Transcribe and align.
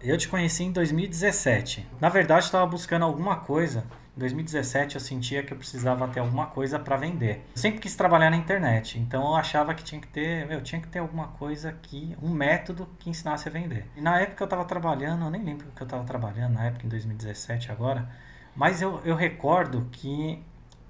Eu 0.00 0.16
te 0.16 0.28
conheci 0.28 0.62
em 0.62 0.70
2017. 0.70 1.84
Na 2.00 2.08
verdade, 2.08 2.44
estava 2.44 2.64
buscando 2.64 3.04
alguma 3.04 3.34
coisa. 3.34 3.84
Em 4.16 4.20
2017 4.20 4.94
eu 4.94 5.00
sentia 5.00 5.42
que 5.42 5.52
eu 5.52 5.56
precisava 5.56 6.06
ter 6.06 6.20
alguma 6.20 6.46
coisa 6.46 6.78
para 6.78 6.96
vender. 6.96 7.44
Eu 7.50 7.60
sempre 7.60 7.80
quis 7.80 7.96
trabalhar 7.96 8.30
na 8.30 8.36
internet, 8.36 8.96
então 8.96 9.24
eu 9.24 9.34
achava 9.34 9.74
que 9.74 9.82
tinha 9.82 10.00
que 10.00 10.06
ter, 10.06 10.46
meu, 10.46 10.62
tinha 10.62 10.80
que 10.80 10.86
ter 10.86 11.00
alguma 11.00 11.26
coisa 11.26 11.72
que, 11.82 12.16
um 12.22 12.28
método 12.28 12.88
que 13.00 13.10
ensinasse 13.10 13.48
a 13.48 13.50
vender. 13.50 13.90
E 13.96 14.00
na 14.00 14.20
época 14.20 14.44
eu 14.44 14.46
estava 14.46 14.64
trabalhando, 14.64 15.24
eu 15.24 15.30
nem 15.32 15.42
lembro 15.42 15.66
o 15.66 15.72
que 15.72 15.82
eu 15.82 15.84
estava 15.84 16.04
trabalhando 16.04 16.54
na 16.54 16.66
época 16.66 16.86
em 16.86 16.88
2017 16.88 17.72
agora, 17.72 18.08
mas 18.54 18.80
eu, 18.80 19.00
eu 19.04 19.16
recordo 19.16 19.88
que 19.90 20.40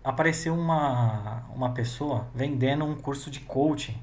apareceu 0.05 0.55
uma, 0.55 1.45
uma 1.55 1.73
pessoa 1.73 2.29
vendendo 2.35 2.85
um 2.85 2.95
curso 2.95 3.31
de 3.31 3.41
coaching, 3.41 3.97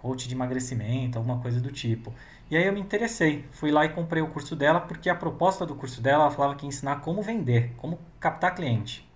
coach 0.00 0.26
de 0.26 0.34
emagrecimento, 0.34 1.18
alguma 1.18 1.38
coisa 1.38 1.60
do 1.60 1.70
tipo. 1.70 2.12
E 2.50 2.56
aí 2.56 2.66
eu 2.66 2.72
me 2.72 2.80
interessei, 2.80 3.44
fui 3.52 3.70
lá 3.70 3.84
e 3.84 3.90
comprei 3.90 4.22
o 4.22 4.28
curso 4.28 4.56
dela, 4.56 4.80
porque 4.80 5.08
a 5.08 5.14
proposta 5.14 5.66
do 5.66 5.74
curso 5.74 6.00
dela 6.00 6.24
ela 6.24 6.30
falava 6.30 6.56
que 6.56 6.64
ia 6.64 6.68
ensinar 6.68 6.96
como 6.96 7.22
vender, 7.22 7.72
como 7.76 7.98
captar 8.18 8.54
cliente. 8.54 9.08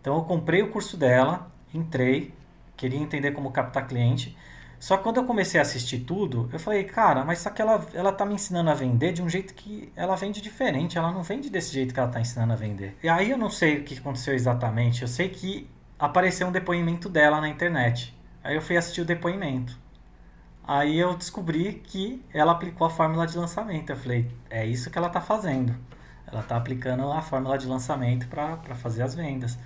Então 0.00 0.14
eu 0.16 0.22
comprei 0.22 0.62
o 0.62 0.70
curso 0.70 0.96
dela, 0.96 1.50
entrei, 1.74 2.32
queria 2.76 2.98
entender 2.98 3.32
como 3.32 3.50
captar 3.50 3.86
cliente. 3.86 4.36
Só 4.78 4.96
que 4.96 5.02
quando 5.02 5.18
eu 5.18 5.24
comecei 5.24 5.58
a 5.58 5.62
assistir 5.62 6.00
tudo, 6.00 6.48
eu 6.52 6.58
falei, 6.58 6.84
cara, 6.84 7.22
mas 7.24 7.40
só 7.40 7.50
que 7.50 7.60
ela, 7.60 7.86
ela 7.92 8.12
tá 8.12 8.24
me 8.24 8.34
ensinando 8.34 8.70
a 8.70 8.74
vender 8.74 9.12
de 9.12 9.22
um 9.22 9.28
jeito 9.28 9.52
que 9.52 9.92
ela 9.94 10.16
vende 10.16 10.40
diferente, 10.40 10.96
ela 10.96 11.12
não 11.12 11.22
vende 11.22 11.50
desse 11.50 11.72
jeito 11.72 11.92
que 11.92 12.00
ela 12.00 12.08
tá 12.08 12.20
ensinando 12.20 12.52
a 12.52 12.56
vender. 12.56 12.96
E 13.02 13.08
aí 13.08 13.30
eu 13.30 13.36
não 13.36 13.50
sei 13.50 13.78
o 13.78 13.84
que 13.84 13.98
aconteceu 13.98 14.34
exatamente, 14.34 15.02
eu 15.02 15.08
sei 15.08 15.28
que 15.28 15.68
apareceu 15.98 16.46
um 16.46 16.52
depoimento 16.52 17.08
dela 17.10 17.40
na 17.40 17.48
internet. 17.48 18.18
Aí 18.42 18.54
eu 18.54 18.62
fui 18.62 18.76
assistir 18.76 19.00
o 19.02 19.04
depoimento. 19.04 19.78
Aí 20.64 20.98
eu 20.98 21.16
descobri 21.16 21.74
que 21.74 22.24
ela 22.32 22.52
aplicou 22.52 22.86
a 22.86 22.90
fórmula 22.90 23.26
de 23.26 23.36
lançamento. 23.36 23.90
Eu 23.90 23.96
falei, 23.96 24.30
é 24.48 24.66
isso 24.66 24.90
que 24.90 24.96
ela 24.96 25.08
está 25.08 25.20
fazendo. 25.20 25.74
Ela 26.26 26.40
está 26.40 26.56
aplicando 26.56 27.10
a 27.10 27.20
fórmula 27.20 27.58
de 27.58 27.66
lançamento 27.66 28.28
para 28.28 28.74
fazer 28.76 29.02
as 29.02 29.14
vendas. 29.14 29.58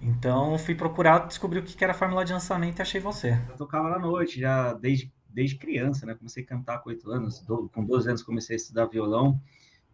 Então 0.00 0.56
fui 0.58 0.74
procurar, 0.74 1.26
descobri 1.26 1.58
o 1.58 1.62
que 1.62 1.82
era 1.82 1.92
a 1.92 1.96
fórmula 1.96 2.24
de 2.24 2.32
lançamento 2.32 2.78
e 2.78 2.82
achei 2.82 3.00
você. 3.00 3.38
Eu 3.48 3.56
tocava 3.56 3.90
na 3.90 3.98
noite, 3.98 4.40
já 4.40 4.72
desde, 4.72 5.12
desde 5.28 5.56
criança, 5.56 6.06
né? 6.06 6.14
Comecei 6.14 6.44
a 6.44 6.46
cantar 6.46 6.78
com 6.78 6.90
8 6.90 7.10
anos, 7.10 7.44
com 7.72 7.84
12 7.84 8.08
anos 8.08 8.22
comecei 8.22 8.54
a 8.54 8.58
estudar 8.58 8.86
violão 8.86 9.40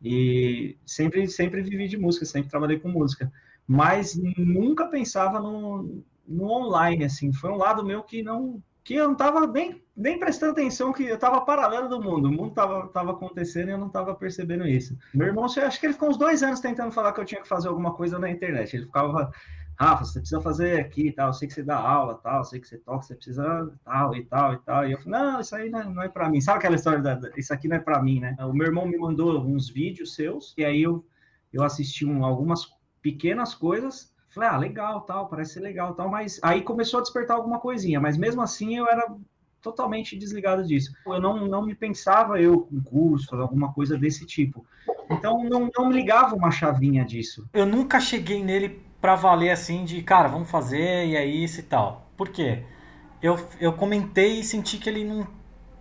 e 0.03 0.77
sempre, 0.85 1.27
sempre 1.29 1.63
vivi 1.63 1.89
de 1.89 1.97
música, 1.97 2.27
sempre 2.27 2.51
trabalhei 2.51 2.79
com 2.79 2.89
música. 2.89 3.33
Mas 3.67 4.15
nunca 4.37 4.87
pensava 4.87 5.41
no, 5.41 6.05
no 6.27 6.50
online, 6.50 7.05
assim. 7.05 7.33
Foi 7.33 7.50
um 7.50 7.56
lado 7.56 7.84
meu 7.84 8.03
que 8.03 8.22
não 8.22 8.62
que 8.84 8.94
eu 8.94 9.06
não 9.06 9.14
estava 9.14 9.47
nem, 9.47 9.83
nem 9.97 10.19
prestando 10.19 10.53
atenção 10.53 10.92
que 10.92 11.05
eu 11.05 11.14
estava 11.14 11.41
paralelo 11.41 11.89
do 11.89 12.03
mundo. 12.03 12.28
O 12.28 12.33
mundo 12.33 12.50
estava 12.50 12.86
tava 12.89 13.12
acontecendo 13.12 13.69
e 13.69 13.72
eu 13.72 13.78
não 13.78 13.86
estava 13.86 14.14
percebendo 14.14 14.67
isso. 14.67 14.97
Meu 15.14 15.28
irmão, 15.28 15.47
acho 15.47 15.80
que 15.80 15.86
ele 15.86 15.95
ficou 15.95 16.11
uns 16.11 16.19
dois 16.19 16.42
anos 16.42 16.61
tentando 16.61 16.92
falar 16.92 17.12
que 17.12 17.20
eu 17.20 17.25
tinha 17.25 17.41
que 17.41 17.48
fazer 17.48 17.69
alguma 17.69 17.95
coisa 17.95 18.19
na 18.19 18.28
internet. 18.28 18.77
Ele 18.77 18.84
ficava, 18.84 19.33
Rafa, 19.80 20.05
você 20.05 20.20
precisa 20.20 20.41
fazer 20.42 20.78
aqui 20.78 21.11
tal, 21.12 21.28
eu 21.28 21.33
sei 21.33 21.48
que 21.48 21.55
você 21.55 21.62
dá 21.62 21.78
aula 21.78 22.20
tal, 22.22 22.39
eu 22.41 22.45
sei 22.45 22.61
que 22.61 22.69
você 22.69 22.77
toca, 22.77 23.02
você 23.02 23.14
precisa 23.14 23.72
tal 23.83 24.14
e 24.14 24.25
tal 24.27 24.52
e 24.52 24.58
tal. 24.58 24.86
E 24.86 24.92
eu 24.92 25.00
falei, 25.00 25.19
não, 25.19 25.41
isso 25.41 25.56
aí 25.56 25.70
não 25.70 25.80
é, 25.80 25.84
não 25.84 26.02
é 26.02 26.08
para 26.11 26.28
mim. 26.28 26.42
Sabe 26.42 26.58
aquela 26.58 26.77
história 26.77 27.00
da, 27.00 27.19
isso 27.39 27.55
aqui 27.55 27.67
não 27.67 27.78
é 27.78 27.80
para 27.80 28.02
mim, 28.02 28.20
né? 28.20 28.36
O 28.41 28.52
meu 28.52 28.67
irmão 28.67 28.86
me 28.86 28.98
mandou 28.98 29.42
uns 29.42 29.70
vídeos 29.70 30.14
seus 30.14 30.52
e 30.58 30.64
aí 30.64 30.83
eu, 30.83 31.02
eu 31.50 31.62
assisti 31.64 32.05
um, 32.05 32.22
algumas 32.22 32.69
pequenas 33.00 33.55
coisas 33.55 34.14
Falei, 34.35 34.49
ah, 34.49 34.57
legal, 34.57 35.01
tal, 35.03 35.29
parece 35.29 35.55
ser 35.55 35.61
legal, 35.61 35.95
tal, 35.95 36.09
mas 36.09 36.41
aí 36.43 36.61
começou 36.63 36.99
a 36.99 37.03
despertar 37.03 37.37
alguma 37.37 37.61
coisinha, 37.61 38.01
mas 38.01 38.17
mesmo 38.17 38.43
assim 38.43 38.77
eu 38.77 38.89
era 38.89 39.07
totalmente 39.63 40.17
desligado 40.19 40.65
disso. 40.67 40.93
Eu 41.07 41.21
não, 41.21 41.47
não 41.47 41.65
me 41.65 41.75
pensava 41.75 42.41
eu 42.41 42.61
com 42.61 42.83
curso, 42.83 43.35
alguma 43.37 43.73
coisa 43.73 43.97
desse 43.97 44.27
tipo. 44.27 44.67
Então 45.11 45.43
não, 45.45 45.71
não 45.77 45.89
me 45.89 45.95
ligava 45.95 46.35
uma 46.35 46.51
chavinha 46.51 47.05
disso. 47.05 47.49
Eu 47.53 47.65
nunca 47.65 48.01
cheguei 48.01 48.43
nele 48.45 48.83
para 49.01 49.15
valer 49.15 49.51
assim 49.51 49.85
de, 49.85 50.03
cara, 50.03 50.29
vamos 50.29 50.51
fazer 50.51 51.07
e 51.07 51.17
é 51.17 51.25
isso 51.25 51.61
e 51.61 51.63
tal. 51.63 52.11
Por 52.17 52.29
quê? 52.29 52.64
Eu, 53.23 53.39
eu 53.58 53.73
comentei 53.73 54.41
e 54.41 54.45
senti 54.45 54.79
que 54.79 54.89
ele 54.89 55.05
não 55.05 55.27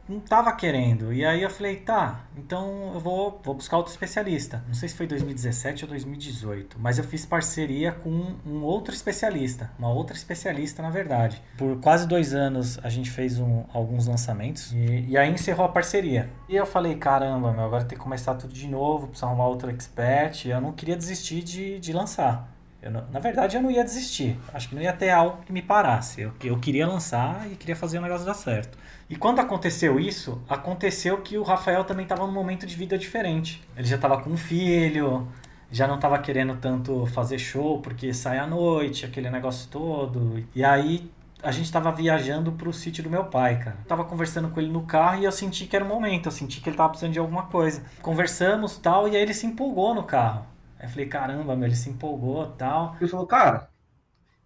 não 0.08 0.20
tava 0.20 0.52
querendo. 0.54 1.14
E 1.14 1.26
aí 1.26 1.42
eu 1.42 1.50
falei, 1.50 1.78
tá, 1.78 2.26
então 2.38 2.92
eu 2.94 3.00
vou, 3.00 3.40
vou 3.44 3.56
buscar 3.56 3.78
outro 3.78 3.92
especialista. 3.92 4.64
Não 4.68 4.74
sei 4.74 4.90
se 4.90 4.96
foi 4.96 5.08
2017 5.08 5.86
ou 5.86 5.90
2018, 5.90 6.78
mas 6.80 6.98
eu 6.98 7.04
fiz 7.04 7.26
parceria 7.26 7.92
com 7.92 8.36
um 8.46 8.64
outro 8.64 8.94
especialista, 8.94 9.72
uma 9.80 9.90
outra 9.90 10.16
especialista 10.16 10.82
na 10.82 10.90
verdade. 10.90 11.42
Por 11.58 11.80
quase 11.80 12.08
dois 12.08 12.34
anos 12.34 12.80
a 12.84 12.90
gente 12.90 13.10
fez 13.10 13.40
um, 13.40 13.64
alguns 13.74 14.08
lançamentos 14.08 14.72
e, 14.74 15.06
e, 15.10 15.18
aí 15.18 15.32
encerrou 15.32 15.66
a 15.66 15.70
parceria. 15.70 16.30
E 16.50 16.56
eu 16.56 16.66
falei, 16.66 16.96
caramba, 16.96 17.52
meu, 17.52 17.64
agora 17.64 17.86
tem 17.86 17.98
que 17.98 18.04
começar 18.04 18.36
tudo 18.36 18.54
de 18.54 18.68
novo, 18.68 19.08
preciso 19.08 19.26
arrumar 19.26 19.48
outro 19.48 19.70
expert. 19.70 20.46
E 20.46 20.50
eu 20.50 20.62
não 20.62 20.72
queria 20.72 20.96
desistir 20.96 21.42
de, 21.44 21.80
de 21.80 21.94
lançar. 21.94 22.54
Não, 22.90 23.06
na 23.12 23.20
verdade, 23.20 23.56
eu 23.56 23.62
não 23.62 23.72
ia 23.72 23.84
desistir. 23.84 24.38
Acho 24.54 24.70
que 24.70 24.76
não 24.76 24.82
ia 24.82 24.94
ter 24.94 25.10
algo 25.10 25.44
que 25.46 25.52
me 25.52 25.62
parasse. 25.62 26.22
Eu, 26.22 26.34
eu 26.44 26.58
queria 26.60 26.88
lançar 26.88 27.48
e 27.52 27.56
queria 27.56 27.76
fazer 27.76 28.00
o 28.00 28.02
negócio 28.02 28.26
dar 28.26 28.34
certo. 28.34 28.78
E 29.10 29.16
quando 29.16 29.40
aconteceu 29.40 30.00
isso, 30.00 30.42
aconteceu 30.50 31.18
que 31.18 31.38
o 31.38 31.44
Rafael 31.44 31.84
também 31.84 32.04
estava 32.04 32.26
num 32.26 32.34
momento 32.34 32.66
de 32.66 32.76
vida 32.76 32.98
diferente. 32.98 33.62
Ele 33.76 33.88
já 33.88 33.96
estava 33.96 34.22
com 34.22 34.30
um 34.30 34.38
filho, 34.38 35.28
já 35.72 35.88
não 35.88 35.96
estava 35.96 36.18
querendo 36.20 36.56
tanto 36.58 37.06
fazer 37.08 37.40
show 37.40 37.80
porque 37.82 38.14
sai 38.14 38.38
à 38.38 38.48
noite, 38.48 39.06
aquele 39.06 39.30
negócio 39.30 39.70
todo. 39.70 40.44
E 40.56 40.64
aí 40.64 41.12
a 41.44 41.52
gente 41.52 41.66
estava 41.66 41.92
viajando 41.92 42.54
para 42.54 42.70
o 42.70 42.74
sítio 42.74 43.04
do 43.04 43.10
meu 43.10 43.26
pai, 43.26 43.60
cara. 43.60 43.76
Eu 43.80 43.86
tava 43.86 44.06
conversando 44.06 44.50
com 44.50 44.60
ele 44.62 44.72
no 44.72 44.84
carro 44.84 45.22
e 45.22 45.26
eu 45.26 45.32
senti 45.32 45.66
que 45.66 45.76
era 45.76 45.84
o 45.84 45.88
momento, 45.88 46.28
eu 46.28 46.32
senti 46.32 46.62
que 46.62 46.70
ele 46.70 46.78
tava 46.78 46.90
precisando 46.90 47.12
de 47.12 47.20
alguma 47.20 47.44
coisa. 47.44 47.84
Conversamos 48.02 48.78
tal, 48.78 49.08
e 49.10 49.16
aí 49.16 49.22
ele 49.22 49.34
se 49.34 49.46
empolgou 49.46 49.94
no 49.94 50.04
carro. 50.04 50.46
Aí 50.84 50.90
eu 50.90 50.92
falei, 50.92 51.06
caramba, 51.06 51.56
meu, 51.56 51.66
ele 51.66 51.78
se 51.78 51.90
empolgou 51.90 52.46
tal. 52.58 52.98
Ele 53.00 53.10
falou, 53.10 53.26
cara, 53.26 53.70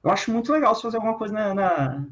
eu 0.04 0.12
acho 0.12 0.32
muito 0.32 0.52
legal 0.54 0.76
você 0.76 0.84
fazer 0.84 0.98
alguma 0.98 1.18
coisa 1.18 1.34
na, 1.34 1.52
na, 1.56 2.06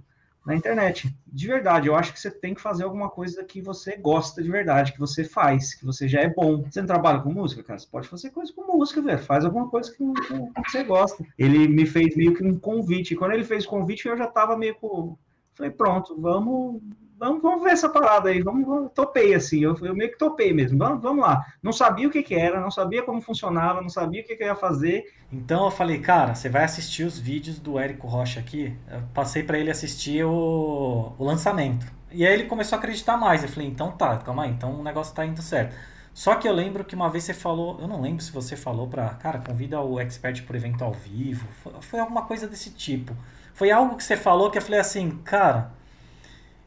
na 0.44 0.56
internet. 0.56 1.16
De 1.28 1.48
verdade, 1.48 1.88
eu 1.88 1.96
acho 1.96 2.12
que 2.12 2.20
você 2.20 2.32
tem 2.32 2.56
que 2.56 2.62
fazer 2.62 2.86
alguma 2.86 3.08
coisa 3.08 3.44
que 3.44 3.62
você 3.62 3.96
gosta 3.96 4.42
de 4.42 4.50
verdade, 4.50 4.94
que 4.94 5.00
você 5.00 5.24
faz, 5.24 5.76
que 5.76 5.86
você 5.86 6.08
já 6.08 6.22
é 6.22 6.28
bom. 6.28 6.64
Você 6.64 6.80
não 6.80 6.88
trabalha 6.88 7.20
com 7.20 7.32
música, 7.32 7.62
cara? 7.62 7.78
Você 7.78 7.88
pode 7.88 8.08
fazer 8.08 8.32
coisa 8.32 8.52
com 8.52 8.76
música, 8.76 9.00
velho. 9.00 9.20
Faz 9.20 9.46
alguma 9.46 9.70
coisa 9.70 9.92
que, 9.92 9.98
que, 9.98 10.72
você 10.72 10.84
gosta. 10.84 11.24
Ele 11.38 11.68
me 11.68 11.86
fez 11.86 12.16
meio 12.16 12.34
que 12.34 12.44
um 12.44 12.58
convite. 12.58 13.16
Quando 13.16 13.34
ele 13.34 13.44
fez 13.44 13.64
o 13.64 13.70
convite, 13.70 14.08
eu 14.08 14.18
já 14.18 14.26
tava 14.26 14.58
meio 14.58 14.74
com. 14.74 15.16
Falei, 15.54 15.72
pronto, 15.72 16.20
vamos, 16.20 16.82
vamos, 17.18 17.42
vamos 17.42 17.64
ver 17.64 17.72
essa 17.72 17.90
parada 17.90 18.30
aí, 18.30 18.42
vamos, 18.42 18.66
vamos 18.66 18.92
topei 18.94 19.34
assim, 19.34 19.62
eu, 19.62 19.76
eu, 19.82 19.96
meio 19.96 20.12
que 20.12 20.18
topei 20.18 20.54
mesmo, 20.54 20.78
vamos, 20.78 21.02
vamos 21.02 21.26
lá. 21.26 21.46
Não 21.62 21.72
sabia 21.72 22.08
o 22.08 22.12
que, 22.12 22.22
que 22.22 22.36
era, 22.36 22.60
não 22.60 22.72
sabia 22.72 23.04
como 23.04 23.22
funcionava, 23.22 23.82
não 23.82 23.90
sabia 23.90 24.22
o 24.22 24.26
que, 24.26 24.36
que 24.36 24.44
eu 24.44 24.48
ia 24.48 24.56
fazer. 24.56 25.14
Então 25.32 25.66
eu 25.66 25.72
falei, 25.72 26.00
cara, 26.00 26.36
você 26.36 26.50
vai 26.50 26.64
assistir 26.64 27.04
os 27.04 27.18
vídeos 27.18 27.60
do 27.60 27.80
Érico 27.80 28.08
Rocha 28.08 28.40
aqui. 28.40 28.76
Eu 28.90 29.02
passei 29.14 29.44
para 29.44 29.58
ele 29.58 29.72
assistir 29.72 30.24
o, 30.26 31.14
o 31.18 31.24
lançamento. 31.24 31.86
E 32.12 32.26
aí 32.26 32.34
ele 32.34 32.46
começou 32.46 32.76
a 32.76 32.80
acreditar 32.80 33.18
mais. 33.18 33.44
Eu 33.44 33.50
falei, 33.50 33.68
então 33.68 33.92
tá, 33.92 34.18
calma 34.18 34.44
aí, 34.44 34.52
então 34.52 34.80
o 34.80 34.84
negócio 34.84 35.14
tá 35.16 35.26
indo 35.26 35.42
certo. 35.42 35.76
Só 36.14 36.36
que 36.36 36.48
eu 36.48 36.54
lembro 36.54 36.86
que 36.86 36.96
uma 36.96 37.10
vez 37.10 37.26
você 37.26 37.34
falou, 37.34 37.78
eu 37.82 37.90
não 37.90 38.00
lembro 38.00 38.24
se 38.24 38.32
você 38.32 38.56
falou 38.56 38.88
para, 38.88 39.10
cara, 39.10 39.40
convida 39.40 39.82
o 39.82 40.00
expert 40.00 40.44
por 40.46 40.56
evento 40.56 40.82
ao 40.82 40.94
vivo, 40.94 41.46
foi, 41.62 41.74
foi 41.82 42.00
alguma 42.00 42.22
coisa 42.22 42.48
desse 42.48 42.70
tipo. 42.72 43.14
Foi 43.54 43.70
algo 43.70 43.98
que 43.98 44.04
você 44.04 44.16
falou 44.16 44.50
que 44.50 44.58
eu 44.58 44.62
falei 44.62 44.80
assim, 44.80 45.12
cara, 45.26 45.74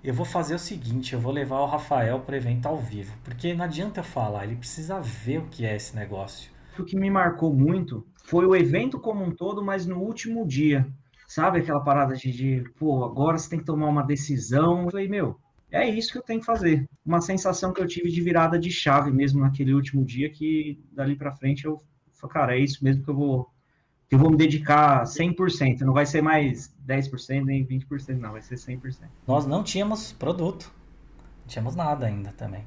eu 0.02 0.14
vou 0.14 0.24
fazer 0.24 0.54
o 0.54 0.58
seguinte, 0.58 1.12
eu 1.12 1.20
vou 1.20 1.32
levar 1.32 1.60
o 1.60 1.66
Rafael 1.66 2.20
para 2.20 2.36
evento 2.36 2.66
ao 2.66 2.78
vivo, 2.78 3.12
porque 3.24 3.52
não 3.54 3.64
adianta 3.64 4.00
eu 4.00 4.04
falar, 4.04 4.44
ele 4.44 4.56
precisa 4.56 5.00
ver 5.00 5.38
o 5.38 5.48
que 5.48 5.66
é 5.66 5.74
esse 5.74 5.94
negócio. 5.96 6.50
O 6.78 6.84
que 6.84 6.96
me 6.96 7.10
marcou 7.10 7.52
muito 7.52 8.06
foi 8.24 8.46
o 8.46 8.54
evento 8.54 9.00
como 9.00 9.24
um 9.24 9.32
todo, 9.32 9.64
mas 9.64 9.86
no 9.86 9.98
último 9.98 10.46
dia. 10.46 10.86
Sabe 11.26 11.58
aquela 11.58 11.80
parada 11.80 12.14
de, 12.14 12.30
de 12.30 12.64
pô, 12.78 13.04
agora 13.04 13.36
você 13.36 13.50
tem 13.50 13.58
que 13.58 13.64
tomar 13.64 13.88
uma 13.88 14.02
decisão. 14.02 14.84
Eu 14.84 14.90
falei, 14.90 15.08
meu, 15.08 15.36
é 15.70 15.86
isso 15.88 16.12
que 16.12 16.18
eu 16.18 16.22
tenho 16.22 16.40
que 16.40 16.46
fazer. 16.46 16.86
Uma 17.04 17.20
sensação 17.20 17.72
que 17.72 17.82
eu 17.82 17.86
tive 17.86 18.10
de 18.10 18.22
virada 18.22 18.58
de 18.58 18.70
chave 18.70 19.10
mesmo 19.10 19.40
naquele 19.40 19.74
último 19.74 20.04
dia, 20.04 20.30
que 20.30 20.80
dali 20.92 21.16
para 21.16 21.34
frente 21.34 21.64
eu 21.64 21.76
falei, 22.14 22.32
cara, 22.32 22.56
é 22.56 22.60
isso 22.60 22.82
mesmo 22.82 23.02
que 23.02 23.10
eu 23.10 23.16
vou 23.16 23.48
eu 24.10 24.18
vou 24.18 24.30
me 24.30 24.36
dedicar 24.36 25.02
100%, 25.04 25.80
não 25.80 25.92
vai 25.92 26.06
ser 26.06 26.22
mais 26.22 26.74
10% 26.86 27.44
nem 27.44 27.64
20%, 27.64 28.18
não, 28.18 28.32
vai 28.32 28.40
ser 28.40 28.54
100%. 28.54 29.02
Nós 29.26 29.46
não 29.46 29.62
tínhamos 29.62 30.12
produto, 30.12 30.72
não 31.40 31.46
tínhamos 31.46 31.76
nada 31.76 32.06
ainda 32.06 32.32
também. 32.32 32.64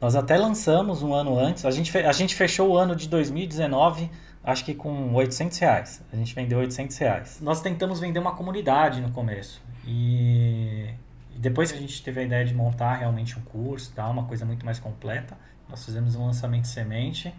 Nós 0.00 0.16
até 0.16 0.36
lançamos 0.36 1.02
um 1.02 1.14
ano 1.14 1.38
antes, 1.38 1.64
a 1.64 1.70
gente, 1.70 1.96
a 1.96 2.12
gente 2.12 2.34
fechou 2.34 2.70
o 2.70 2.76
ano 2.76 2.96
de 2.96 3.08
2019, 3.08 4.10
acho 4.42 4.64
que 4.64 4.74
com 4.74 5.14
800 5.14 5.58
reais. 5.58 6.02
A 6.12 6.16
gente 6.16 6.34
vendeu 6.34 6.58
800 6.58 6.96
reais. 6.96 7.38
Nós 7.40 7.60
tentamos 7.60 8.00
vender 8.00 8.18
uma 8.18 8.34
comunidade 8.34 9.00
no 9.00 9.12
começo. 9.12 9.62
E, 9.86 10.88
depois 11.36 11.70
que 11.70 11.78
a 11.78 11.80
gente 11.80 12.02
teve 12.02 12.20
a 12.20 12.24
ideia 12.24 12.44
de 12.44 12.54
montar 12.54 12.94
realmente 12.94 13.38
um 13.38 13.42
curso, 13.42 13.92
tá, 13.92 14.08
uma 14.08 14.24
coisa 14.24 14.44
muito 14.44 14.64
mais 14.64 14.78
completa, 14.78 15.36
nós 15.68 15.84
fizemos 15.84 16.16
um 16.16 16.26
lançamento 16.26 16.66
semente 16.66 17.32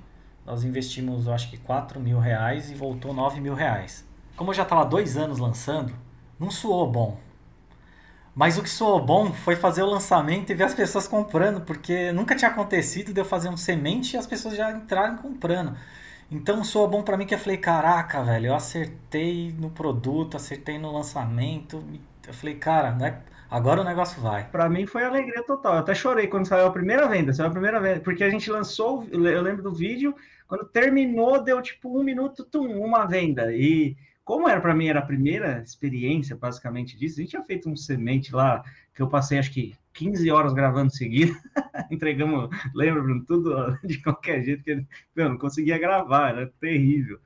nós 0.45 0.63
investimos, 0.63 1.27
eu 1.27 1.33
acho 1.33 1.49
que 1.49 1.57
4 1.57 1.99
mil 1.99 2.19
reais 2.19 2.69
e 2.69 2.75
voltou 2.75 3.13
9 3.13 3.39
mil 3.39 3.53
reais. 3.53 4.05
Como 4.35 4.51
eu 4.51 4.53
já 4.53 4.63
estava 4.63 4.83
dois 4.83 5.15
anos 5.15 5.39
lançando, 5.39 5.93
não 6.39 6.51
suou 6.51 6.89
bom. 6.91 7.17
Mas 8.35 8.57
o 8.57 8.63
que 8.63 8.69
soou 8.69 8.99
bom 8.99 9.31
foi 9.31 9.55
fazer 9.55 9.83
o 9.83 9.85
lançamento 9.85 10.49
e 10.49 10.55
ver 10.55 10.63
as 10.63 10.73
pessoas 10.73 11.07
comprando, 11.07 11.61
porque 11.61 12.11
nunca 12.11 12.35
tinha 12.35 12.49
acontecido 12.49 13.13
de 13.13 13.21
eu 13.21 13.25
fazer 13.25 13.47
um 13.47 13.57
semente 13.57 14.15
e 14.15 14.17
as 14.17 14.25
pessoas 14.25 14.55
já 14.55 14.71
entrarem 14.71 15.17
comprando. 15.17 15.77
Então 16.31 16.63
soou 16.63 16.87
bom 16.87 17.03
para 17.03 17.15
mim 17.15 17.27
que 17.27 17.35
eu 17.35 17.39
falei, 17.39 17.57
caraca, 17.57 18.23
velho, 18.23 18.47
eu 18.47 18.55
acertei 18.55 19.53
no 19.59 19.69
produto, 19.69 20.35
acertei 20.35 20.79
no 20.79 20.91
lançamento. 20.91 21.83
Eu 22.27 22.33
falei, 22.33 22.55
cara, 22.55 22.93
né? 22.95 23.21
agora 23.53 23.81
o 23.81 23.83
negócio 23.83 24.19
vai. 24.19 24.49
Para 24.49 24.67
mim 24.67 24.87
foi 24.87 25.03
alegria 25.03 25.43
total. 25.43 25.73
Eu 25.75 25.79
até 25.81 25.93
chorei 25.93 26.25
quando 26.25 26.47
saiu 26.47 26.65
a 26.65 26.71
primeira 26.71 27.07
venda, 27.07 27.31
saiu 27.31 27.49
a 27.49 27.51
primeira 27.51 27.79
venda, 27.79 27.99
porque 27.99 28.23
a 28.23 28.29
gente 28.29 28.49
lançou, 28.49 29.07
eu 29.11 29.41
lembro 29.41 29.61
do 29.61 29.71
vídeo, 29.71 30.15
quando 30.47 30.65
terminou, 30.65 31.43
deu 31.43 31.61
tipo 31.61 31.95
um 31.99 32.03
minuto, 32.03 32.43
tum, 32.43 32.67
uma 32.83 33.05
venda. 33.05 33.53
E 33.55 33.95
como 34.25 34.49
era 34.49 34.59
para 34.59 34.73
mim 34.73 34.87
era 34.87 34.99
a 34.99 35.05
primeira 35.05 35.61
experiência 35.61 36.35
basicamente 36.35 36.97
disso, 36.97 37.19
a 37.19 37.21
gente 37.21 37.29
tinha 37.29 37.43
feito 37.43 37.69
um 37.69 37.75
semente 37.75 38.33
lá 38.33 38.63
que 38.95 39.01
eu 39.03 39.07
passei 39.07 39.37
acho 39.37 39.51
que 39.51 39.75
15 39.93 40.31
horas 40.31 40.53
gravando 40.53 40.91
seguido, 40.91 41.35
entregamos, 41.91 42.49
lembra 42.73 43.03
Bruno, 43.03 43.23
tudo 43.23 43.77
de 43.85 44.01
qualquer 44.01 44.43
jeito 44.43 44.63
que 44.63 44.83
eu 45.15 45.29
não 45.29 45.37
conseguia 45.37 45.77
gravar, 45.77 46.29
era 46.29 46.53
terrível. 46.59 47.19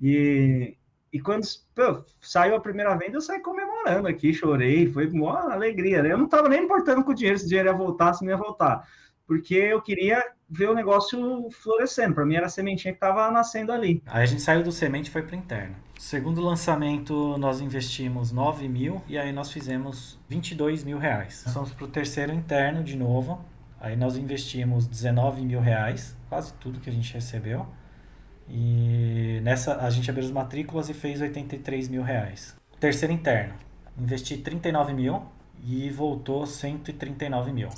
E, 0.00 0.76
e 1.16 1.20
quando 1.20 1.46
pô, 1.74 2.04
saiu 2.20 2.54
a 2.54 2.60
primeira 2.60 2.94
venda, 2.94 3.16
eu 3.16 3.20
saí 3.22 3.40
comemorando 3.40 4.06
aqui, 4.06 4.34
chorei, 4.34 4.92
foi 4.92 5.06
uma 5.08 5.50
alegria. 5.50 6.02
Né? 6.02 6.12
Eu 6.12 6.18
não 6.18 6.26
estava 6.26 6.46
nem 6.46 6.62
importando 6.62 7.02
com 7.02 7.12
o 7.12 7.14
dinheiro, 7.14 7.38
se 7.38 7.46
o 7.46 7.48
dinheiro 7.48 7.70
ia 7.70 7.74
voltar, 7.74 8.12
se 8.12 8.22
não 8.22 8.30
ia 8.30 8.36
voltar, 8.36 8.86
porque 9.26 9.54
eu 9.54 9.80
queria 9.80 10.22
ver 10.48 10.68
o 10.68 10.74
negócio 10.74 11.48
florescendo. 11.50 12.14
Para 12.14 12.26
mim 12.26 12.34
era 12.34 12.46
a 12.46 12.50
sementinha 12.50 12.92
que 12.92 12.98
estava 12.98 13.30
nascendo 13.30 13.72
ali. 13.72 14.02
Aí 14.06 14.22
a 14.22 14.26
gente 14.26 14.42
saiu 14.42 14.62
do 14.62 14.70
semente 14.70 15.08
e 15.08 15.10
foi 15.10 15.22
para 15.22 15.36
interno. 15.36 15.74
Segundo 15.98 16.42
lançamento, 16.42 17.38
nós 17.38 17.62
investimos 17.62 18.30
9 18.30 18.68
mil 18.68 19.02
e 19.08 19.16
aí 19.16 19.32
nós 19.32 19.50
fizemos 19.50 20.20
22 20.28 20.84
mil 20.84 20.98
reais. 20.98 21.44
Fomos 21.50 21.72
para 21.72 21.86
o 21.86 21.88
terceiro 21.88 22.32
interno 22.32 22.84
de 22.84 22.94
novo. 22.94 23.42
Aí 23.80 23.96
nós 23.96 24.18
investimos 24.18 24.86
19 24.86 25.42
mil 25.42 25.60
reais, 25.60 26.14
quase 26.28 26.52
tudo 26.54 26.78
que 26.78 26.90
a 26.90 26.92
gente 26.92 27.12
recebeu. 27.14 27.66
E 28.48 29.40
nessa 29.42 29.76
a 29.84 29.90
gente 29.90 30.08
abriu 30.10 30.24
as 30.24 30.30
matrículas 30.30 30.88
e 30.88 30.94
fez 30.94 31.20
83 31.20 31.88
mil 31.88 32.02
reais. 32.02 32.56
Terceiro 32.78 33.12
interno, 33.12 33.54
investi 33.98 34.36
39 34.36 34.92
mil 34.92 35.22
e 35.64 35.90
voltou 35.90 36.46
139 36.46 37.52
mil. 37.52 37.68